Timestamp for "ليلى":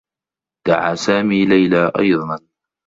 1.45-1.91